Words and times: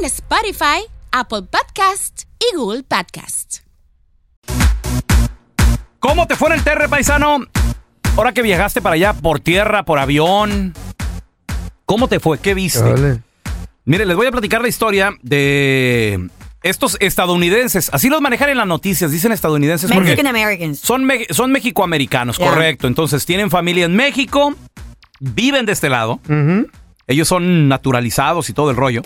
en 0.00 0.06
Spotify, 0.06 0.80
Apple 1.12 1.42
Podcast 1.42 2.22
y 2.38 2.56
Google 2.56 2.82
Podcast. 2.84 3.58
¿Cómo 5.98 6.26
te 6.26 6.36
fue 6.36 6.48
en 6.48 6.54
el 6.54 6.64
terre, 6.64 6.88
paisano? 6.88 7.40
Ahora 8.16 8.32
que 8.32 8.40
viajaste 8.40 8.80
para 8.80 8.94
allá 8.94 9.12
por 9.12 9.40
tierra, 9.40 9.84
por 9.84 9.98
avión. 9.98 10.72
¿Cómo 11.84 12.08
te 12.08 12.18
fue? 12.18 12.38
¿Qué 12.38 12.54
viste? 12.54 12.80
Dale. 12.82 13.20
Mire, 13.84 14.06
les 14.06 14.16
voy 14.16 14.26
a 14.26 14.30
platicar 14.32 14.62
la 14.62 14.68
historia 14.68 15.12
de 15.22 16.30
estos 16.62 16.96
estadounidenses. 17.00 17.90
Así 17.92 18.08
los 18.08 18.22
manejan 18.22 18.48
en 18.48 18.56
las 18.56 18.66
noticias, 18.66 19.10
dicen 19.10 19.32
estadounidenses 19.32 19.90
porque 19.90 20.10
Mexican 20.10 20.34
Americans. 20.34 20.78
son, 20.80 21.04
me- 21.04 21.26
son 21.30 21.52
mexicoamericanos, 21.52 22.38
correcto. 22.38 22.86
Entonces 22.86 23.26
tienen 23.26 23.50
familia 23.50 23.84
en 23.84 23.94
México, 23.96 24.54
viven 25.18 25.66
de 25.66 25.72
este 25.72 25.90
lado. 25.90 26.20
Ellos 27.06 27.28
son 27.28 27.68
naturalizados 27.68 28.48
y 28.48 28.54
todo 28.54 28.70
el 28.70 28.76
rollo. 28.76 29.02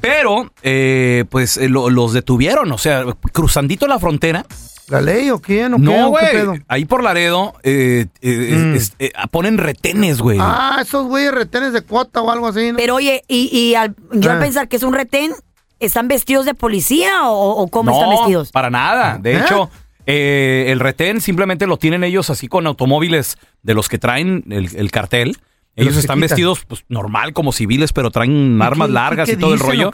Pero, 0.00 0.52
eh, 0.62 1.24
pues 1.30 1.56
eh, 1.56 1.68
lo- 1.68 1.90
los 1.90 2.12
detuvieron, 2.12 2.70
o 2.72 2.78
sea, 2.78 3.04
cruzandito 3.32 3.86
la 3.86 3.98
frontera. 3.98 4.44
¿La 4.88 5.00
ley 5.00 5.30
o 5.30 5.38
quién 5.40 5.72
o 5.74 5.76
qué? 5.76 5.82
No, 5.84 6.08
o 6.08 6.16
qué 6.16 6.26
pedo? 6.32 6.46
güey. 6.48 6.62
Ahí 6.66 6.84
por 6.84 7.02
Laredo 7.04 7.54
eh, 7.62 8.06
eh, 8.22 8.54
Mm. 8.56 8.74
es- 8.74 8.92
eh, 8.98 9.12
ponen 9.30 9.56
retenes, 9.58 10.20
güey. 10.20 10.38
Ah, 10.40 10.78
esos 10.82 11.06
güeyes 11.06 11.32
retenes 11.32 11.72
de 11.72 11.82
cuota 11.82 12.22
o 12.22 12.30
algo 12.30 12.48
así, 12.48 12.72
¿no? 12.72 12.76
Pero 12.78 12.96
oye, 12.96 13.22
y, 13.28 13.56
y 13.56 13.74
al, 13.76 13.94
yo 14.12 14.30
al 14.32 14.38
Ah. 14.38 14.40
pensar 14.40 14.68
que 14.68 14.76
es 14.76 14.82
un 14.82 14.92
retén, 14.94 15.32
¿están 15.78 16.08
vestidos 16.08 16.44
de 16.44 16.54
policía 16.54 17.28
o, 17.30 17.50
o 17.62 17.68
cómo 17.68 17.92
están 17.92 18.10
no, 18.10 18.18
vestidos? 18.18 18.50
para 18.50 18.68
nada. 18.70 19.18
De 19.18 19.34
¿Eh? 19.34 19.40
hecho, 19.40 19.70
eh, 20.06 20.64
el 20.68 20.80
retén 20.80 21.20
simplemente 21.20 21.68
lo 21.68 21.76
tienen 21.76 22.02
ellos 22.02 22.28
así 22.28 22.48
con 22.48 22.66
automóviles 22.66 23.38
de 23.62 23.74
los 23.74 23.88
que 23.88 23.98
traen 23.98 24.42
el, 24.50 24.74
el 24.74 24.90
cartel. 24.90 25.38
Ellos 25.82 25.96
están 25.96 26.16
quitan. 26.16 26.20
vestidos 26.20 26.64
pues, 26.66 26.84
normal 26.88 27.32
como 27.32 27.52
civiles, 27.52 27.92
pero 27.92 28.10
traen 28.10 28.60
armas 28.62 28.88
qué- 28.88 28.94
largas 28.94 29.26
qué 29.28 29.34
y 29.34 29.36
todo 29.38 29.54
el 29.54 29.60
rollo. 29.60 29.90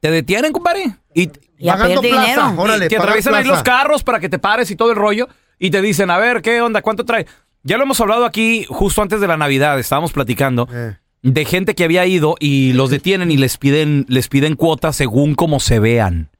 Te 0.00 0.10
detienen, 0.10 0.52
compadre. 0.52 0.96
Y, 1.14 1.30
Y 1.58 1.66
Pagando 1.68 2.00
plaza, 2.00 2.22
dinero. 2.22 2.54
órale, 2.62 2.86
y 2.86 2.88
te 2.88 2.96
atraviesan 2.96 3.34
ahí 3.36 3.44
los 3.44 3.62
carros 3.62 4.02
para 4.02 4.18
que 4.18 4.28
te 4.28 4.38
pares 4.40 4.70
y 4.70 4.76
todo 4.76 4.90
el 4.90 4.96
rollo. 4.96 5.28
Y 5.60 5.70
te 5.70 5.80
dicen, 5.80 6.10
a 6.10 6.18
ver, 6.18 6.42
¿qué 6.42 6.60
onda? 6.60 6.82
¿Cuánto 6.82 7.04
trae? 7.04 7.26
Ya 7.62 7.76
lo 7.76 7.84
hemos 7.84 8.00
hablado 8.00 8.24
aquí 8.24 8.66
justo 8.68 9.00
antes 9.00 9.20
de 9.20 9.28
la 9.28 9.36
Navidad. 9.36 9.78
Estábamos 9.78 10.10
platicando 10.12 10.68
Eh. 10.72 10.96
de 11.22 11.44
gente 11.44 11.76
que 11.76 11.84
había 11.84 12.04
ido 12.04 12.34
y 12.40 12.72
los 12.72 12.90
detienen 12.90 13.30
y 13.30 13.36
les 13.36 13.58
piden, 13.58 14.04
les 14.08 14.26
piden 14.28 14.56
cuotas 14.56 14.96
según 14.96 15.36
cómo 15.36 15.60
se 15.60 15.78
vean. 15.78 16.30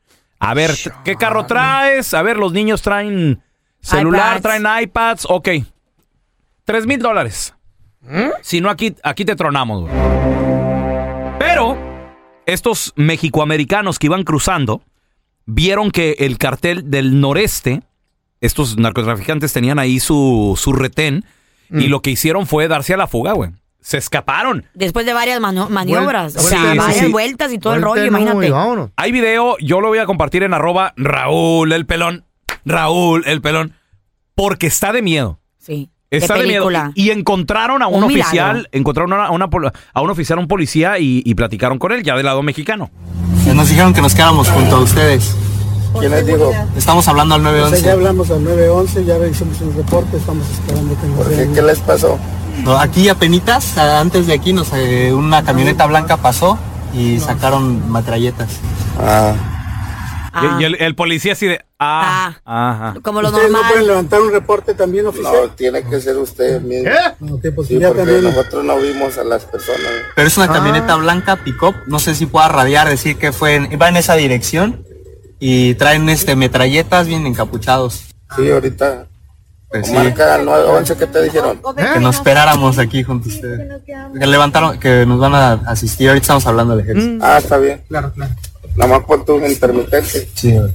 A 0.41 0.55
ver, 0.55 0.73
¿qué 1.05 1.15
carro 1.15 1.47
traes? 1.47 2.15
A 2.15 2.23
ver, 2.23 2.37
los 2.39 2.53
niños 2.53 2.83
traen 2.83 3.41
celular, 3.81 4.39
iPads. 4.39 4.43
traen 4.43 4.83
iPads. 4.83 5.27
Ok. 5.29 5.49
Tres 6.65 6.85
mil 6.87 6.99
dólares. 6.99 7.55
Si 8.43 8.61
no, 8.61 8.71
aquí, 8.71 8.95
aquí 9.03 9.25
te 9.25 9.37
tronamos, 9.37 9.83
güey. 9.83 9.93
Pero 11.39 11.77
estos 12.47 12.93
mexicoamericanos 12.97 13.99
que 13.99 14.07
iban 14.07 14.25
cruzando 14.25 14.83
vieron 15.47 15.91
que 15.91 16.17
el 16.19 16.39
cartel 16.39 16.91
del 16.91 17.21
noreste, 17.21 17.83
estos 18.41 18.77
narcotraficantes 18.77 19.53
tenían 19.53 19.79
ahí 19.79 20.01
su, 20.01 20.59
su 20.61 20.73
retén 20.73 21.25
y 21.71 21.87
lo 21.87 22.03
que 22.03 22.11
hicieron 22.11 22.47
fue 22.47 22.69
darse 22.69 22.93
a 22.93 22.97
la 22.97 23.07
fuga, 23.07 23.33
güey. 23.33 23.51
Se 23.81 23.97
escaparon. 23.99 24.67
Después 24.75 25.07
de 25.07 25.13
varias 25.13 25.41
maniobras, 25.41 26.37
o 26.37 26.41
sea, 26.41 26.73
sí, 26.73 26.79
varias 26.79 27.07
sí. 27.07 27.11
vueltas 27.11 27.53
y 27.53 27.59
todo 27.59 27.75
el 27.75 27.83
rollo, 27.83 28.05
imagínate. 28.05 28.51
vámonos. 28.51 28.91
Hay 28.97 29.11
video, 29.11 29.57
yo 29.59 29.81
lo 29.81 29.89
voy 29.89 29.99
a 29.99 30.07
compartir 30.07 30.43
en 30.43 30.55
arroba 30.55 30.93
Raúl 30.97 31.73
el 31.73 31.87
pelón. 31.87 32.25
Raúl 32.65 33.25
el 33.27 33.41
pelón. 33.41 33.75
Porque 34.35 34.67
está 34.67 34.93
de 34.93 35.03
miedo. 35.03 35.41
Sí. 35.59 35.91
Está 36.13 36.35
de, 36.35 36.47
miedo. 36.47 36.69
Y 36.95 37.11
encontraron 37.11 37.83
a 37.83 37.87
un, 37.89 38.03
Un 38.05 38.09
milagro. 38.09 38.23
oficial, 38.29 38.69
encontraron 38.73 39.13
a, 39.15 39.31
una 39.31 39.49
a 39.95 40.01
un 40.01 40.11
oficial, 40.11 40.39
un 40.39 40.47
policía 40.49 40.99
y, 40.99 41.23
y 41.25 41.35
platicaron 41.35 41.79
con 41.79 41.93
él, 41.93 42.03
ya 42.03 42.15
del 42.17 42.27
lado 42.27 42.43
mexicano. 42.43 42.91
Nos 43.55 43.69
dijeron 43.69 43.93
que 43.95 44.03
nos 44.03 44.15
quedáramos 44.15 44.49
junto 44.51 44.77
a 44.77 44.81
ustedes. 44.81 45.35
¿Quién 45.99 46.11
les 46.11 46.27
dijo? 46.27 46.53
Estamos 46.77 47.07
hablando 47.09 47.35
al 47.35 47.41
O 47.43 47.45
sea, 47.45 47.53
911. 47.53 47.87
ya 47.87 47.93
hablamos 47.93 48.31
al 48.31 48.45
911, 48.45 49.05
ya 49.05 49.27
hicimos 49.27 49.61
un 49.61 49.77
reporte, 49.77 50.17
estamos 50.17 50.47
esperando 50.49 50.97
que 51.01 51.07
nos 51.09 51.29
den- 51.37 51.55
¿Qué 51.55 51.63
les 51.63 51.79
pasó? 51.81 52.19
No, 52.65 52.79
Aquí 52.79 53.09
apenitas, 53.09 53.77
a- 53.79 54.01
antes 54.01 54.27
de 54.27 54.33
aquí, 54.35 54.53
nos, 54.53 54.73
eh, 54.75 55.13
una 55.13 55.43
camioneta 55.43 55.87
blanca 55.87 56.17
pasó 56.19 56.59
y 56.95 57.19
sacaron 57.21 57.91
matralletas. 57.91 58.49
Ah, 59.01 59.35
Ah, 60.33 60.57
Y, 60.59 60.63
y 60.63 60.65
el, 60.65 60.75
el 60.77 60.95
policía 60.95 61.33
así 61.35 61.47
de, 61.47 61.61
ah, 61.79 62.35
ajá. 62.45 62.95
como 63.03 63.21
lo 63.21 63.29
¿Ustedes 63.29 63.51
no 63.51 63.59
pueden 63.59 63.69
normal. 63.75 63.87
levantar 63.87 64.21
un 64.23 64.33
reporte 64.33 64.75
también 64.75 65.05
no, 65.05 65.11
oficial? 65.11 65.51
tiene 65.57 65.83
que 65.85 66.01
ser 66.01 66.17
usted 66.17 66.61
mismo. 66.63 66.91
No, 67.21 67.35
ok, 67.35 67.43
pues 67.55 67.69
Sí, 67.69 67.79
porque 67.79 67.97
también. 67.99 68.25
nosotros 68.25 68.65
no 68.65 68.77
vimos 68.79 69.19
a 69.19 69.25
las 69.25 69.45
personas. 69.45 69.81
Pero 70.17 70.29
es 70.29 70.37
una 70.37 70.47
Ah. 70.47 70.53
camioneta 70.53 70.97
blanca, 70.97 71.37
pick-up. 71.45 71.75
No 71.87 71.99
sé 71.99 72.15
si 72.15 72.27
pueda 72.27 72.49
radiar, 72.49 72.89
decir 72.89 73.17
que 73.19 73.33
fue 73.33 73.57
en, 73.57 73.73
iba 73.73 73.89
en 73.89 73.97
esa 73.97 74.15
dirección. 74.15 74.85
Y 75.45 75.75
traen 75.75 76.09
este 76.09 76.37
metralletas 76.37 77.09
bien 77.09 77.27
encapuchados. 77.27 78.05
Sí, 78.37 78.49
ahorita. 78.51 79.07
Pues 79.69 79.87
sí, 79.87 79.93
Marca 79.95 80.35
al 80.37 80.45
911, 80.45 80.97
¿qué 80.97 81.07
te 81.07 81.23
dijeron? 81.23 81.61
que 81.95 81.99
nos 81.99 82.17
esperáramos 82.17 82.79
aquí 82.79 83.03
junto 83.03 83.29
a 83.29 83.33
ustedes. 83.33 83.83
Que 83.87 84.27
levantaron, 84.27 84.79
que 84.79 85.05
nos 85.07 85.19
van 85.19 85.35
a 85.35 85.53
asistir. 85.67 86.09
Ahorita 86.11 86.23
estamos 86.25 86.47
hablando 86.47 86.77
del 86.77 86.85
ejército. 86.89 87.25
Ah, 87.25 87.39
está 87.39 87.57
bien. 87.57 87.83
Claro, 87.89 88.13
claro. 88.13 88.33
Nada 88.77 88.99
más 88.99 89.07
pon 89.07 89.25
tu 89.25 89.37
intermitente. 89.45 90.29
Sí, 90.35 90.53
güey. 90.53 90.73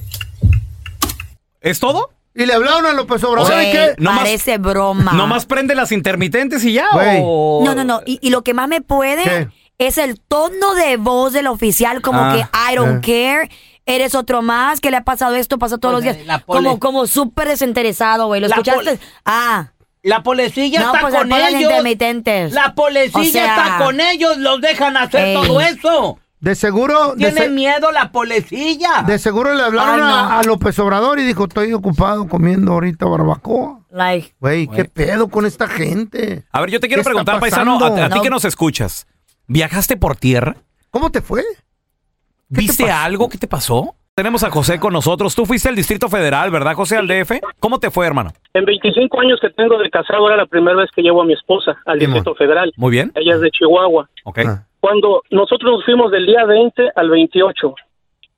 ¿Es 1.60 1.80
todo? 1.80 2.10
¿Y 2.34 2.46
le 2.46 2.54
hablaron 2.54 2.86
a 2.86 2.92
López 2.92 3.22
Obrador 3.24 3.52
Güey, 3.52 3.68
y 3.70 3.72
qué? 3.72 3.94
nomás- 3.98 4.18
parece 4.24 4.58
broma. 4.58 5.12
¿Nomás 5.12 5.44
prende 5.46 5.74
las 5.74 5.90
intermitentes 5.90 6.62
y 6.64 6.74
ya? 6.74 6.86
Güey. 6.92 7.20
o- 7.24 7.62
No, 7.64 7.74
no, 7.74 7.82
no. 7.84 8.00
Y, 8.06 8.18
y 8.22 8.30
lo 8.30 8.42
que 8.42 8.54
más 8.54 8.68
me 8.68 8.80
puede 8.80 9.24
¿Qué? 9.24 9.48
es 9.78 9.98
el 9.98 10.20
tono 10.20 10.74
de 10.74 10.96
voz 10.98 11.32
del 11.32 11.48
oficial, 11.48 12.00
como 12.00 12.20
Ah, 12.20 12.32
que 12.34 12.72
I 12.72 12.76
don't 12.76 13.04
eh. 13.08 13.34
care. 13.36 13.50
Eres 13.86 14.14
otro 14.14 14.42
más, 14.42 14.80
que 14.80 14.90
le 14.90 14.98
ha 14.98 15.02
pasado 15.04 15.34
esto, 15.34 15.58
pasa 15.58 15.78
todos 15.78 15.94
los 15.94 16.02
días. 16.02 16.18
Como, 16.46 16.78
como 16.78 17.06
súper 17.06 17.48
desinteresado, 17.48 18.26
güey. 18.26 18.40
¿Lo 18.40 18.48
La 18.48 18.56
escuchaste? 18.56 19.00
Ah. 19.24 19.70
La 20.02 20.22
policía 20.22 20.78
No, 20.80 20.86
está 20.94 21.00
pues 21.00 21.14
con 21.14 21.32
ellos. 21.32 21.60
intermitentes. 21.62 22.52
La 22.52 22.74
policía 22.74 23.20
O 23.20 23.24
sea- 23.24 23.56
está 23.56 23.84
con 23.84 24.00
ellos, 24.00 24.36
los 24.38 24.60
dejan 24.60 24.96
hacer 24.96 25.24
Ey. 25.28 25.34
todo 25.34 25.60
eso. 25.60 26.18
De 26.40 26.54
seguro, 26.54 27.14
de, 27.14 27.30
Tiene 27.30 27.32
se- 27.40 27.48
miedo 27.50 27.90
la 27.90 28.12
policía. 28.12 29.02
de 29.06 29.18
seguro 29.18 29.54
le 29.54 29.62
hablaron 29.62 29.94
Ay, 29.94 30.00
no. 30.00 30.06
a, 30.06 30.38
a 30.38 30.42
López 30.44 30.78
Obrador 30.78 31.18
y 31.18 31.24
dijo, 31.24 31.44
estoy 31.44 31.72
ocupado 31.72 32.28
comiendo 32.28 32.72
ahorita 32.74 33.06
barbacoa. 33.06 33.80
Like, 33.90 34.34
Güey, 34.38 34.68
¿qué 34.68 34.84
pedo 34.84 35.28
con 35.28 35.46
esta 35.46 35.66
gente? 35.66 36.44
A 36.52 36.60
ver, 36.60 36.70
yo 36.70 36.78
te 36.78 36.86
quiero 36.86 37.02
¿Qué 37.02 37.08
está 37.08 37.10
preguntar, 37.10 37.40
paisano, 37.40 37.84
a, 37.84 38.08
ti 38.10 38.20
que 38.20 38.30
nos 38.30 38.44
escuchas. 38.44 39.06
¿Viajaste 39.48 39.96
por 39.96 40.14
tierra? 40.16 40.56
¿Cómo 40.90 41.10
te 41.10 41.22
fue? 41.22 41.42
te 41.42 42.60
¿Viste 42.60 42.90
algo? 42.90 43.28
¿Qué 43.28 43.38
te 43.38 43.48
pasó? 43.48 43.96
Tenemos 44.14 44.42
a 44.42 44.50
José 44.50 44.78
con 44.80 44.92
nosotros. 44.92 45.34
Tú 45.34 45.46
fuiste 45.46 45.68
al 45.68 45.76
Distrito 45.76 46.08
Federal, 46.08 46.50
¿verdad, 46.50 46.74
José, 46.74 46.96
al 46.96 47.06
DF? 47.06 47.40
¿Cómo 47.60 47.78
te 47.78 47.90
fue, 47.90 48.06
hermano? 48.06 48.32
En 48.52 48.64
25 48.64 49.20
años 49.20 49.38
que 49.40 49.48
tengo 49.50 49.78
de 49.78 49.88
casado, 49.90 50.26
era 50.28 50.36
la 50.36 50.46
primera 50.46 50.76
vez 50.76 50.90
que 50.94 51.02
llevo 51.02 51.22
a 51.22 51.24
mi 51.24 51.32
esposa 51.34 51.76
al. 51.86 51.98
Distrito 51.98 52.34
Federal. 52.34 52.72
Muy 52.76 52.90
bien. 52.90 53.12
Ella 53.14 53.36
es 53.36 53.40
de 53.40 53.50
Chihuahua. 53.50 54.08
Ok. 54.24 54.38
Ah. 54.46 54.64
Cuando 54.80 55.22
nosotros 55.30 55.72
nos 55.72 55.84
fuimos 55.84 56.10
del 56.10 56.26
día 56.26 56.44
20 56.44 56.92
al 56.94 57.10
28, 57.10 57.74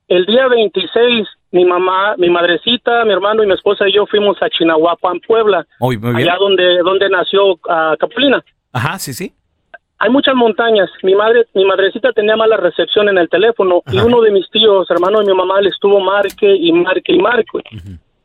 el 0.08 0.26
día 0.26 0.48
26, 0.48 1.28
mi 1.52 1.64
mamá, 1.64 2.14
mi 2.16 2.30
madrecita, 2.30 3.04
mi 3.04 3.12
hermano 3.12 3.42
y 3.42 3.46
mi 3.46 3.54
esposa 3.54 3.88
y 3.88 3.92
yo 3.92 4.06
fuimos 4.06 4.40
a 4.42 4.48
Chinahuapan, 4.48 5.20
Puebla, 5.20 5.66
Muy, 5.78 5.96
muy 5.98 6.14
bien. 6.14 6.28
allá 6.28 6.38
donde, 6.38 6.78
donde 6.78 7.08
nació 7.10 7.58
ah, 7.68 7.94
Capulina. 7.98 8.42
Ajá, 8.72 8.98
sí, 8.98 9.12
sí. 9.12 9.32
hay 9.98 10.10
muchas 10.10 10.34
montañas. 10.34 10.88
Mi 11.02 11.14
madre, 11.14 11.46
mi 11.54 11.64
madrecita 11.64 12.12
tenía 12.12 12.36
mala 12.36 12.56
recepción 12.56 13.08
en 13.08 13.18
el 13.18 13.28
teléfono 13.28 13.82
y 13.92 13.98
uno 13.98 14.20
de 14.20 14.30
mis 14.30 14.48
tíos, 14.50 14.90
hermano 14.90 15.20
de 15.20 15.26
mi 15.26 15.34
mamá, 15.34 15.60
le 15.60 15.68
estuvo 15.68 16.00
marque 16.00 16.54
y 16.56 16.72
marque 16.72 17.12
y 17.12 17.18
marque. 17.18 17.58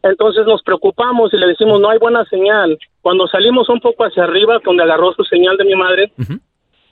Entonces 0.04 0.46
nos 0.46 0.62
preocupamos 0.62 1.34
y 1.34 1.38
le 1.38 1.48
decimos, 1.48 1.82
no 1.82 1.90
hay 1.90 1.98
buena 1.98 2.24
señal. 2.26 2.78
Cuando 3.02 3.28
salimos 3.28 3.68
un 3.70 3.80
poco 3.80 4.06
hacia 4.06 4.24
arriba, 4.24 4.60
donde 4.64 4.84
agarró 4.84 5.14
su 5.14 5.24
señal 5.24 5.58
de 5.58 5.66
mi 5.66 5.76
madre, 5.76 6.12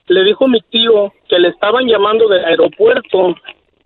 le 0.08 0.24
dijo 0.24 0.48
mi 0.48 0.60
tío 0.70 1.14
que 1.30 1.40
le 1.40 1.50
estaban 1.50 1.86
llamando 1.88 2.28
del 2.28 2.44
aeropuerto, 2.46 3.36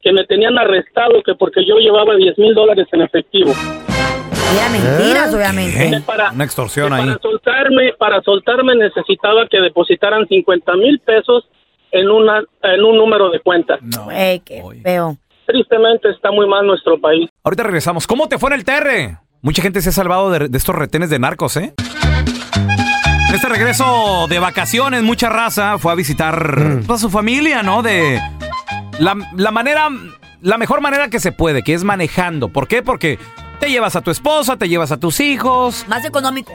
que 0.02 0.12
me 0.12 0.26
tenían 0.26 0.58
arrestado, 0.58 1.22
que 1.24 1.36
porque 1.36 1.66
yo 1.66 1.76
llevaba 1.76 2.16
10 2.16 2.38
mil 2.38 2.54
dólares 2.54 2.88
en 2.92 3.02
efectivo. 3.02 3.52
Era 4.56 4.70
mentiras, 4.70 5.34
obviamente. 5.34 5.78
¿Qué? 5.78 6.34
Una 6.34 6.44
extorsión 6.44 6.94
ahí. 6.94 7.06
Para 7.06 7.20
soltarme, 7.20 7.94
para 7.98 8.22
soltarme 8.22 8.76
necesitaba 8.76 9.48
que 9.48 9.60
depositaran 9.60 10.26
50 10.28 10.74
mil 10.76 11.00
pesos 11.00 11.48
en 11.92 12.10
una 12.10 12.44
en 12.64 12.84
un 12.84 12.98
número 12.98 13.30
de 13.30 13.40
cuenta. 13.42 13.78
Güey, 14.06 14.40
qué 14.40 14.64
feo. 14.84 15.18
Tristemente 15.46 16.10
está 16.10 16.32
muy 16.32 16.48
mal 16.48 16.66
nuestro 16.66 17.00
país. 17.00 17.30
Ahorita 17.44 17.64
regresamos. 17.64 18.08
¿Cómo 18.08 18.28
te 18.28 18.38
fue 18.38 18.50
en 18.54 18.60
el 18.60 18.66
TR? 18.66 19.20
Mucha 19.42 19.62
gente 19.62 19.82
se 19.82 19.90
ha 19.90 19.94
salvado 19.94 20.32
de, 20.32 20.48
de 20.50 20.58
estos 20.58 20.76
retenes 20.76 21.10
de 21.10 21.20
narcos, 21.20 21.56
¿eh? 21.58 21.74
Este 23.34 23.50
regreso 23.50 24.26
de 24.30 24.40
vacaciones, 24.40 25.04
mucha 25.04 25.30
raza 25.30 25.78
fue 25.78 25.92
a 25.92 25.96
visitar 25.96 26.60
Mm. 26.88 26.92
a 26.92 26.98
su 26.98 27.10
familia, 27.10 27.62
¿no? 27.62 27.84
De 27.84 28.20
la, 29.00 29.16
la 29.36 29.52
manera, 29.52 29.90
la 30.42 30.58
mejor 30.58 30.82
manera 30.82 31.10
que 31.10 31.20
se 31.20 31.32
puede, 31.32 31.62
que 31.62 31.74
es 31.74 31.84
manejando. 31.84 32.50
¿Por 32.50 32.68
qué? 32.68 32.82
Porque 32.82 33.20
te 33.60 33.70
llevas 33.70 33.96
a 33.96 34.02
tu 34.02 34.12
esposa, 34.12 34.58
te 34.58 34.70
llevas 34.70 34.92
a 34.92 34.98
tus 34.98 35.20
hijos. 35.20 35.86
Más 35.88 36.06
económico. 36.06 36.54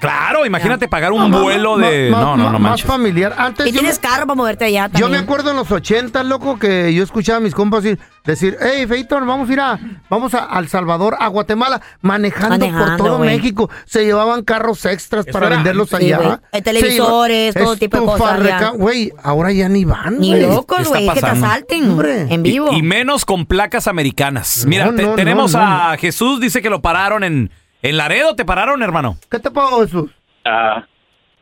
Claro, 0.00 0.44
imagínate 0.44 0.88
pagar 0.88 1.12
un 1.12 1.30
vuelo 1.30 1.78
ma- 1.78 1.88
de... 1.88 2.10
ma- 2.10 2.20
No, 2.20 2.36
no, 2.36 2.44
ma- 2.44 2.52
no 2.52 2.58
Más 2.58 2.70
manches. 2.72 2.86
familiar. 2.86 3.34
Antes 3.38 3.66
Y 3.66 3.72
yo 3.72 3.80
tienes 3.80 3.96
me- 4.02 4.08
carro 4.08 4.26
para 4.26 4.34
moverte 4.34 4.64
allá 4.66 4.86
Yo 4.86 4.92
también. 4.92 5.10
me 5.12 5.18
acuerdo 5.18 5.50
en 5.52 5.56
los 5.56 5.70
80, 5.70 6.22
loco, 6.24 6.58
que 6.58 6.92
yo 6.92 7.02
escuchaba 7.02 7.38
a 7.38 7.40
mis 7.40 7.54
compas 7.54 7.84
decir, 7.84 7.98
decir 8.24 8.56
hey, 8.60 8.86
Feitor, 8.86 9.24
vamos 9.24 9.48
a 9.48 9.52
ir 9.52 9.60
a, 9.60 9.78
vamos 10.10 10.34
a, 10.34 10.48
El 10.58 10.68
Salvador, 10.68 11.16
a 11.20 11.28
Guatemala, 11.28 11.80
manejando, 12.02 12.68
por 12.70 12.96
todo. 12.96 13.18
México. 13.20 13.70
Se 13.86 14.04
llevaban 14.04 14.42
carros 14.42 14.84
extras 14.84 15.24
para 15.26 15.46
era 15.46 15.56
venderlos 15.56 15.94
allá. 15.94 16.18
Sí, 16.18 16.24
güey. 16.24 16.36
Eh, 16.52 16.62
televisores, 16.62 17.54
todo 17.54 17.76
tipo 17.76 17.98
de 18.00 18.04
cosas 18.04 18.72
Güey, 18.74 19.12
ahora 19.22 19.52
ya 19.52 19.68
ni 19.68 19.84
van, 19.84 20.18
Ni 20.18 20.30
güey. 20.30 20.40
¿Qué 20.42 20.46
locos, 20.48 20.88
güey, 20.88 21.08
que 21.08 21.20
te 21.20 21.26
asalten 21.26 21.90
Hombre. 21.90 22.26
en 22.32 22.42
vivo. 22.42 22.72
Y, 22.72 22.82
menos 22.82 23.24
con 23.24 23.46
placas 23.46 23.86
americanas. 23.86 24.64
Mira, 24.66 24.86
No, 24.86 24.94
te- 24.94 25.02
no, 25.02 25.14
tenemos 25.14 25.52
no, 25.54 25.60
no. 25.60 25.66
a 25.92 25.96
Jesús, 25.96 26.40
dice 26.40 26.60
que 26.60 26.68
lo 26.70 26.82
pararon 26.82 27.24
en, 27.24 27.50
en 27.84 27.96
Laredo. 27.96 28.34
¿Te 28.34 28.44
pararon, 28.44 28.82
hermano? 28.82 29.16
¿Qué 29.30 29.38
te 29.38 29.50
pago, 29.50 29.80
Jesús? 29.82 30.10
Ah, 30.44 30.84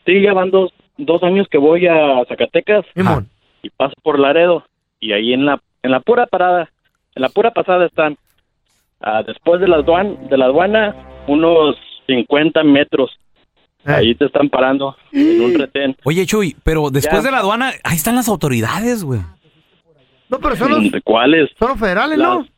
sí, 0.05 0.21
ya 0.21 0.33
van 0.35 0.51
dos, 0.51 0.73
dos 0.99 1.23
años 1.23 1.47
que 1.51 1.59
voy 1.59 1.87
a 1.87 2.25
Zacatecas 2.29 2.85
Simón. 2.95 3.29
y 3.63 3.71
paso 3.71 3.95
por 4.03 4.19
Laredo 4.19 4.65
y 5.01 5.13
ahí 5.13 5.33
en 5.33 5.47
la 5.47 5.61
en 5.83 5.91
la 5.91 6.01
pura 6.01 6.27
parada, 6.27 6.71
en 7.17 7.23
la 7.23 7.29
pura 7.29 7.51
pasada 7.51 7.87
están 7.87 8.17
ah, 9.01 9.23
después 9.27 9.61
de 9.61 9.67
la 9.69 9.77
aduana, 9.77 10.11
de 10.31 10.39
la 10.39 10.45
aduana 10.45 10.95
unos 11.27 11.77
50 12.07 12.63
metros. 12.65 13.11
Eh. 13.85 13.91
Ahí 13.93 14.15
te 14.15 14.27
están 14.27 14.49
parando 14.49 14.97
en 15.11 15.41
un 15.41 15.55
retén. 15.59 15.97
Oye, 16.05 16.25
Chuy, 16.25 16.57
pero 16.63 16.89
después 16.91 17.23
Ya. 17.23 17.27
de 17.27 17.33
la 17.33 17.39
aduana, 17.39 17.73
ahí 17.83 17.97
están 17.97 18.15
las 18.15 18.29
autoridades, 18.29 19.03
güey. 19.03 19.21
No, 20.29 20.39
pero 20.39 20.55
son 20.55 20.71
los, 20.71 20.93
¿De 20.93 21.01
cuáles? 21.03 21.51
son 21.59 21.71
los 21.71 21.81
federales, 21.81 22.17
¿no? 22.17 22.41
Las- 22.43 22.49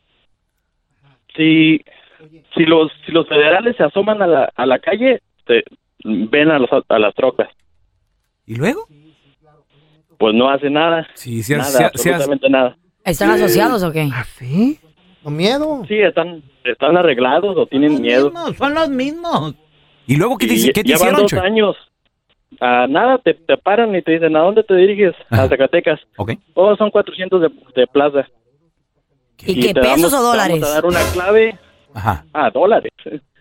Si 2.55 2.63
los 2.65 2.91
si 3.05 3.11
los 3.11 3.27
federales 3.27 3.75
se 3.77 3.83
asoman 3.83 4.21
a 4.21 4.27
la 4.27 4.51
a 4.55 4.65
la 4.65 4.79
calle, 4.79 5.21
te 5.45 5.63
ven 6.03 6.49
a 6.51 6.59
los 6.59 6.69
a 6.87 6.99
las 6.99 7.13
trocas. 7.15 7.49
¿Y 8.45 8.55
luego? 8.55 8.87
Pues 10.17 10.33
no 10.33 10.49
hace 10.49 10.69
nada. 10.69 11.07
Sí, 11.15 11.43
sí, 11.43 11.53
nada, 11.53 11.65
sí, 11.65 11.77
sí, 11.77 11.83
absolutamente 11.83 12.49
nada. 12.49 12.77
¿Están 13.03 13.31
asociados 13.31 13.83
o 13.83 13.91
qué? 13.91 14.09
¿Ah, 14.13 14.23
sí? 14.23 14.79
¿Con 15.23 15.35
miedo? 15.35 15.83
Sí, 15.87 15.95
están, 15.99 16.41
están 16.63 16.95
arreglados 16.97 17.57
o 17.57 17.65
tienen 17.65 17.99
miedo. 18.01 18.25
mismos, 18.31 18.55
son 18.57 18.73
los 18.75 18.89
mismos. 18.89 19.55
¿Y 20.07 20.15
luego 20.17 20.37
qué 20.37 20.47
te, 20.47 20.53
Y 20.53 20.71
qué 20.71 20.83
te 20.83 20.91
hicieron, 20.93 21.21
dos 21.21 21.33
años. 21.33 21.75
Ah, 22.61 22.85
nada, 22.87 23.17
te, 23.17 23.33
te 23.33 23.57
paran 23.57 23.93
y 23.95 24.01
te 24.03 24.11
dicen, 24.13 24.35
¿a 24.35 24.39
dónde 24.41 24.63
te 24.63 24.75
diriges? 24.75 25.13
A 25.29 25.47
Zacatecas. 25.49 25.99
Ok. 26.17 26.33
Oh, 26.53 26.75
son 26.77 26.91
400 26.91 27.41
de, 27.41 27.49
de 27.75 27.87
plaza. 27.87 28.27
¿Y 29.45 29.59
qué, 29.59 29.73
te 29.73 29.81
pesos 29.81 30.11
damos- 30.11 30.13
o 30.13 30.17
te 30.17 30.23
dólares? 30.23 30.59
Vamos 30.61 30.69
a 30.69 30.73
dar 30.75 30.85
una 30.85 31.11
clave. 31.11 31.59
Ajá, 31.95 32.23
Ah, 32.33 32.49
dólares. 32.53 32.91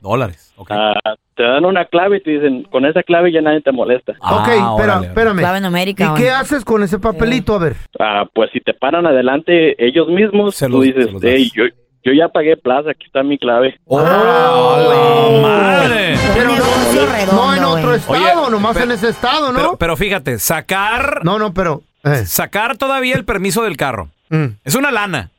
dólares. 0.01 0.53
Ok. 0.57 0.71
Ah, 0.71 0.95
te 1.35 1.43
dan 1.43 1.65
una 1.65 1.85
clave 1.87 2.19
y 2.19 2.23
te 2.23 2.31
dicen, 2.31 2.63
con 2.65 2.87
esa 2.87 3.03
clave 3.03 3.33
ya 3.33 3.41
nadie 3.41 3.61
te 3.61 3.73
molesta. 3.73 4.13
ok, 4.13 4.21
Ah, 4.23 4.41
espera, 4.43 4.73
órale, 4.75 5.07
espérame. 5.09 5.39
Clave 5.39 5.61
numérica, 5.61 6.13
¿Y 6.17 6.21
qué 6.23 6.31
haces 6.31 6.65
con 6.65 6.83
ese 6.83 6.99
papelito? 6.99 7.55
A 7.57 7.59
ver. 7.59 7.77
Ah, 7.99 8.25
pues 8.33 8.51
si 8.53 8.61
te 8.61 8.73
paran 8.75 9.07
adelante 9.07 9.75
ellos 9.85 10.09
mismos, 10.09 10.55
Se 10.55 10.67
tú 10.67 10.73
los- 10.75 10.83
dices, 10.83 11.07
se 11.07 11.13
los 11.13 11.21
das. 11.23 11.33
hey, 11.35 11.51
yo, 11.55 11.65
yo 12.05 12.13
ya 12.13 12.29
pagué 12.29 12.57
plaza, 12.57 12.91
aquí 12.91 13.07
está 13.07 13.23
mi 13.23 13.39
clave. 13.39 13.79
¡Oh, 13.87 13.99
Ah, 13.99 14.77
la 14.79 15.43
madre! 15.43 16.15
Pero 16.35 16.47
no- 16.49 16.55
negocio 16.55 17.07
redondo, 17.13 17.43
No 17.43 17.55
en 17.57 17.65
otro 17.65 17.83
güey. 17.89 17.97
estado, 17.97 18.43
Oye, 18.43 18.51
nomás 18.51 18.73
pero- 18.75 18.85
en 18.85 18.91
ese 18.93 19.09
estado, 19.09 19.53
¿no? 19.53 19.59
Pero, 19.59 19.77
pero 19.79 19.97
fíjate, 19.97 20.39
sacar, 20.39 21.25
no, 21.25 21.39
no, 21.39 21.53
pero... 21.55 21.83
eh, 22.05 22.27
sacar 22.27 22.77
todavía 22.77 23.15
el 23.17 23.25
permiso 23.25 23.63
del 23.65 23.77
carro. 23.77 24.11
mm, 24.31 24.45
Es 24.65 24.75
una 24.75 24.91
lana. 24.91 25.31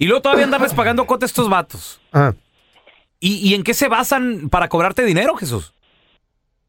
Y 0.00 0.06
luego 0.06 0.22
todavía 0.22 0.44
andarles 0.46 0.74
pagando 0.74 1.04
cuota 1.06 1.24
a 1.24 1.28
estos 1.28 1.48
vatos. 1.48 2.00
ah. 2.12 2.32
¿Y, 3.22 3.50
y 3.50 3.54
en 3.54 3.62
qué 3.62 3.74
se 3.74 3.86
basan 3.88 4.48
para 4.48 4.68
cobrarte 4.70 5.04
dinero, 5.04 5.34
Jesús? 5.36 5.74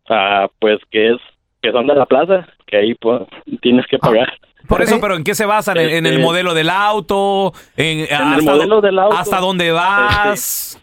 Ah, 0.09 0.47
pues 0.59 0.79
que 0.91 1.11
es, 1.13 1.17
que 1.61 1.71
son 1.71 1.87
de 1.87 1.95
la 1.95 2.05
plaza, 2.05 2.45
que 2.67 2.75
ahí 2.75 2.93
pues, 2.95 3.21
tienes 3.61 3.85
que 3.87 3.97
pagar. 3.97 4.33
Por 4.67 4.81
eso, 4.81 4.99
pero 4.99 5.15
¿en 5.15 5.23
qué 5.23 5.33
se 5.33 5.45
basan? 5.45 5.77
¿En, 5.77 5.89
en 5.89 6.05
el 6.05 6.13
este- 6.15 6.23
modelo 6.25 6.53
del 6.53 6.69
auto? 6.69 7.53
¿En, 7.77 7.99
el 7.99 8.13
hasta 8.13 8.51
modelo 8.51 8.75
do- 8.75 8.81
del 8.81 8.99
auto. 8.99 9.15
¿Hasta 9.17 9.39
dónde 9.39 9.71
vas? 9.71 10.77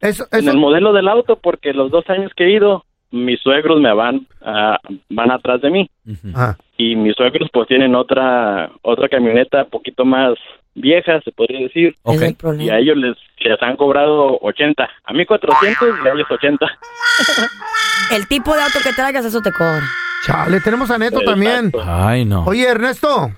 Eso, 0.00 0.26
En 0.32 0.48
el 0.48 0.56
modelo 0.56 0.94
del 0.94 1.06
auto, 1.08 1.36
porque 1.36 1.74
los 1.74 1.90
dos 1.90 2.08
años 2.08 2.32
que 2.34 2.44
he 2.44 2.52
ido, 2.52 2.86
mis 3.10 3.38
suegros 3.40 3.78
me 3.78 3.92
van, 3.92 4.26
ah, 4.40 4.78
van 5.10 5.30
atrás 5.30 5.60
de 5.60 5.70
mí. 5.70 5.90
ah. 6.34 6.56
Y 6.78 6.96
mis 6.96 7.14
suegros 7.14 7.50
pues 7.52 7.68
tienen 7.68 7.94
otra, 7.94 8.70
otra 8.80 9.06
camioneta 9.10 9.66
poquito 9.66 10.06
más 10.06 10.32
vieja, 10.74 11.20
se 11.22 11.32
podría 11.32 11.60
decir. 11.60 11.96
Ok. 12.02 12.14
Es 12.14 12.36
el 12.44 12.62
Y 12.62 12.70
a 12.70 12.78
ellos 12.78 12.96
les, 12.96 13.16
les 13.40 13.62
han 13.62 13.76
cobrado 13.76 14.38
80. 14.42 14.88
A 15.04 15.12
mí 15.12 15.24
400 15.26 15.88
y 16.04 16.08
a 16.08 16.12
ellos 16.12 16.30
80. 16.30 16.66
El 18.12 18.26
tipo 18.26 18.54
de 18.54 18.62
auto 18.62 18.78
que 18.82 18.92
traigas, 18.92 19.24
eso 19.24 19.40
te 19.40 19.52
cobra. 19.52 19.82
Chale, 20.26 20.60
tenemos 20.60 20.90
a 20.90 20.98
Neto 20.98 21.20
Exacto. 21.20 21.30
también. 21.30 21.72
Ay, 21.86 22.24
no. 22.24 22.44
Oye, 22.44 22.66
Ernesto, 22.66 23.30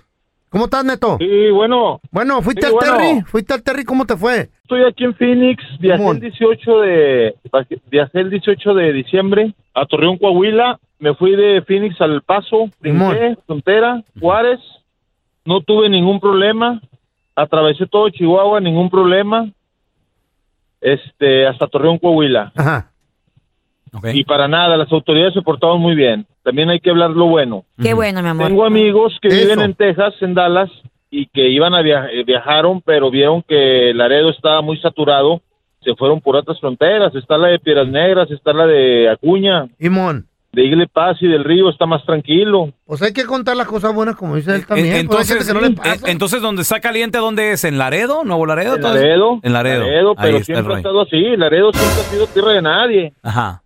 ¿cómo 0.48 0.64
estás, 0.64 0.84
Neto? 0.84 1.16
Sí, 1.20 1.50
bueno, 1.50 2.00
Bueno, 2.10 2.40
¿fuiste 2.42 2.62
Sí, 2.62 2.66
al 2.68 2.72
bueno. 2.72 2.96
Terry? 2.96 3.20
¿Fuiste 3.22 3.52
al 3.54 3.62
Terry? 3.62 3.84
¿Cómo 3.84 4.06
te 4.06 4.16
fue? 4.16 4.48
estoy 4.62 4.84
aquí 4.84 5.04
en 5.04 5.14
Phoenix, 5.14 5.62
viajé 5.80 6.08
el 6.08 6.20
18 6.20 6.80
de 6.80 7.34
viajé 7.90 8.20
el 8.20 8.30
18 8.30 8.72
de 8.74 8.92
diciembre 8.94 9.52
a 9.74 9.84
Torreón, 9.84 10.16
Coahuila, 10.16 10.80
me 10.98 11.14
fui 11.14 11.36
de 11.36 11.60
Phoenix 11.62 12.00
al 12.00 12.22
Paso, 12.22 12.70
brinqué, 12.80 13.36
frontera, 13.46 14.02
Juárez, 14.18 14.60
no 15.44 15.60
tuve 15.60 15.90
ningún 15.90 16.20
problema, 16.20 16.80
atravesé 17.34 17.86
todo 17.86 18.08
Chihuahua, 18.10 18.60
ningún 18.60 18.90
problema, 18.90 19.48
este, 20.80 21.46
hasta 21.46 21.66
Torreón, 21.66 21.98
Coahuila. 21.98 22.52
Ajá. 22.56 22.90
Ok. 23.94 24.08
Y 24.14 24.24
para 24.24 24.48
nada, 24.48 24.76
las 24.76 24.90
autoridades 24.90 25.34
se 25.34 25.42
portaron 25.42 25.80
muy 25.80 25.94
bien. 25.94 26.26
También 26.42 26.70
hay 26.70 26.80
que 26.80 26.90
hablar 26.90 27.10
lo 27.10 27.26
bueno. 27.26 27.64
Qué 27.80 27.94
bueno, 27.94 28.22
mi 28.22 28.28
amor. 28.28 28.48
Tengo 28.48 28.64
amigos 28.64 29.16
que 29.20 29.28
Eso. 29.28 29.38
viven 29.38 29.60
en 29.60 29.74
Texas, 29.74 30.14
en 30.20 30.34
Dallas, 30.34 30.70
y 31.10 31.26
que 31.26 31.48
iban 31.48 31.74
a 31.74 31.82
viajar, 31.82 32.10
viajaron, 32.24 32.80
pero 32.80 33.10
vieron 33.10 33.42
que 33.42 33.92
Laredo 33.94 34.30
estaba 34.30 34.62
muy 34.62 34.78
saturado, 34.80 35.42
se 35.82 35.94
fueron 35.94 36.20
por 36.20 36.36
otras 36.36 36.58
fronteras. 36.58 37.14
Está 37.14 37.36
la 37.36 37.48
de 37.48 37.58
Piedras 37.58 37.86
Negras, 37.86 38.30
está 38.30 38.52
la 38.52 38.66
de 38.66 39.10
Acuña, 39.10 39.68
Imón. 39.78 40.26
De 40.52 40.64
Igle 40.64 40.86
Paz 40.86 41.16
y 41.20 41.26
del 41.28 41.44
Río, 41.44 41.70
está 41.70 41.86
más 41.86 42.04
tranquilo. 42.04 42.68
Pues 42.84 43.00
hay 43.00 43.12
que 43.14 43.24
contar 43.24 43.56
las 43.56 43.66
cosas 43.66 43.94
buenas 43.94 44.16
como 44.16 44.36
dice 44.36 44.54
él 44.54 44.66
también. 44.66 44.94
En- 44.96 45.06
pues 45.06 45.30
hay 45.30 45.36
entonces, 45.36 45.38
gente 45.38 45.46
que 45.46 45.54
no 45.54 45.60
le 45.66 45.74
pasa. 45.76 45.94
en- 46.06 46.10
entonces, 46.12 46.42
¿dónde 46.42 46.62
está 46.62 46.80
caliente? 46.80 47.18
¿Dónde 47.18 47.52
es? 47.52 47.64
¿En 47.64 47.78
Laredo? 47.78 48.22
¿Nuevo 48.24 48.44
Laredo? 48.44 48.76
En 48.76 48.82
Laredo, 48.82 49.40
En 49.42 49.52
Laredo. 49.54 50.14
Pero 50.16 50.36
está 50.38 50.44
siempre 50.44 50.74
ha 50.74 50.76
estado 50.76 51.00
así. 51.00 51.36
Laredo 51.36 51.72
siempre 51.72 52.00
ha 52.02 52.04
sido 52.04 52.26
tierra 52.26 52.52
de 52.52 52.62
nadie. 52.62 53.12
Ajá. 53.22 53.62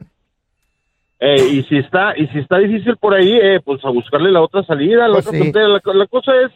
Eh, 1.19 1.43
y 1.51 1.63
si 1.65 1.79
está 1.79 2.13
y 2.17 2.27
si 2.29 2.39
está 2.39 2.59
difícil 2.59 2.97
por 2.99 3.15
ahí, 3.15 3.33
eh, 3.41 3.59
pues 3.65 3.83
a 3.85 3.89
buscarle 3.91 4.31
la 4.31 4.43
otra 4.43 4.63
salida, 4.65 5.09
la 5.09 5.15
Pues 5.15 5.27
otra 5.27 5.39
sí. 5.39 5.43
frontera. 5.43 5.69
La, 5.69 5.81
la 5.95 6.07
cosa 6.07 6.33
es 6.45 6.53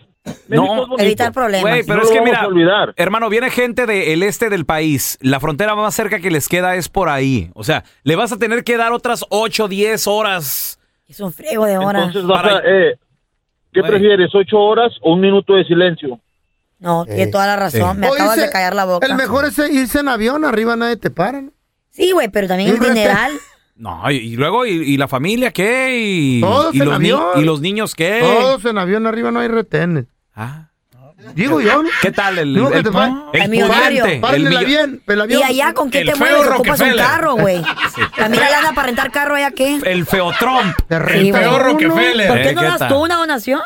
No. 0.49 0.87
Evitar 0.99 1.33
problemas. 1.33 1.63
Güey, 1.71 1.81
Y 1.81 1.85
pero 1.85 1.99
no 1.99 2.03
es 2.05 2.11
que 2.11 2.21
mira, 2.21 2.41
a 2.43 2.47
olvidar. 2.47 2.93
hermano, 2.97 3.29
viene 3.31 3.51
gente 3.51 3.87
del 3.87 4.23
este 4.23 4.51
del 4.51 4.67
país. 4.67 5.17
La 5.23 5.41
frontera 5.41 5.75
más 5.75 5.95
cerca 5.95 6.21
que 6.21 6.31
les 6.31 6.49
queda 6.49 6.75
es 6.77 6.89
por 6.89 7.09
ahí. 7.09 7.51
O 7.55 7.65
sea, 7.65 7.85
le 8.03 8.17
vas 8.17 8.31
a 8.33 8.37
tener 8.39 8.63
que 8.65 8.77
dar 8.77 8.93
otras 8.93 9.25
8, 9.31 9.69
10 9.69 10.07
horas. 10.07 10.79
Es 11.09 11.21
un 11.21 11.33
frego 11.33 11.65
de 11.67 11.79
horas. 11.79 12.07
Entonces, 12.09 12.27
vas 12.29 12.43
Para- 12.43 12.57
a, 12.59 12.61
eh, 12.65 12.99
¿qué 13.73 13.83
prefieres? 13.83 14.35
¿Ocho 14.35 14.59
horas 14.59 14.93
o 15.01 15.15
un 15.15 15.21
minuto 15.21 15.55
de 15.55 15.65
silencio? 15.65 16.21
No, 16.79 17.05
tiene 17.05 17.27
toda 17.29 17.47
la 17.47 17.57
razón. 17.57 17.99
Me 17.99 18.07
acabas 18.09 18.37
de 18.37 18.51
callar 18.51 18.75
la 18.75 18.85
boca. 18.85 19.07
El 19.07 19.15
mejor 19.15 19.45
es 19.47 19.59
irse 19.59 20.01
en 20.01 20.09
avión, 20.09 20.45
arriba 20.45 20.77
nadie 20.77 20.97
te 20.97 21.11
para. 21.11 21.41
¿no? 21.43 21.51
Sí, 21.91 22.13
güey, 22.13 22.29
pero 22.29 22.47
también 22.49 22.71
el 22.71 22.79
rete- 22.79 22.89
dineral. 22.89 23.33
No, 23.81 24.11
y, 24.11 24.17
y 24.17 24.37
luego, 24.37 24.67
y, 24.67 24.73
y 24.73 24.97
la 24.99 25.09
familia 25.09 25.53
qué? 25.53 25.97
Y, 25.99 26.41
Todos 26.43 26.75
y 26.75 26.81
en 26.81 26.85
los 26.85 26.95
avión. 26.95 27.23
¿Y 27.37 27.45
los 27.45 27.61
niños 27.63 27.95
qué? 27.95 28.21
Todos 28.21 28.65
en 28.67 28.77
avión 28.77 29.07
arriba 29.07 29.31
no 29.31 29.41
hay 29.41 29.49
retenes. 29.49 30.05
Ah. 30.37 30.67
Digo 31.35 31.61
yo. 31.61 31.83
¿Qué 32.03 32.11
tal 32.13 32.39
el, 32.39 32.57
el, 32.57 32.73
el 32.73 32.85
El 33.33 33.49
millonario. 33.51 34.05
el 34.07 34.47
el 35.07 35.21
avión. 35.21 35.41
¿Y 35.41 35.43
allá 35.43 35.73
con 35.75 35.91
qué 35.91 36.01
el 36.01 36.07
te 36.09 36.15
feo 36.15 36.19
mueves? 36.39 36.47
Ocupas 36.53 36.81
un 36.81 36.87
Rockefeller. 36.89 37.07
carro, 37.07 37.35
güey. 37.37 37.63
También 38.17 38.43
la 38.43 38.51
lana 38.51 38.73
para 38.75 38.87
rentar 38.87 39.11
carro 39.11 39.35
allá, 39.37 39.51
¿qué? 39.51 39.81
El 39.85 40.05
feo 40.07 40.31
Trump. 40.39 40.75
Sí, 40.99 40.99
repente 40.99 41.31
güey. 41.31 41.45
uno- 41.49 41.59
¿Por 42.29 42.37
qué 42.43 42.49
Eh, 42.51 42.55
no 42.55 42.61
¿qué 42.61 42.67
das 42.67 42.89
tú 42.89 43.03
una 43.03 43.17
donación? 43.17 43.61